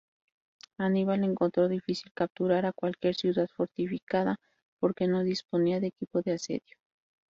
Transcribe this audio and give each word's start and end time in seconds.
Aníbal 0.79 1.23
encontró 1.25 1.67
difícil 1.69 2.11
capturar 2.15 2.73
cualquier 2.73 3.13
ciudad 3.13 3.47
fortificada, 3.55 4.37
porque 4.79 5.07
no 5.07 5.21
disponía 5.23 5.79
de 5.79 5.89
equipo 5.93 6.23
de 6.23 6.31
asedio. 6.31 6.75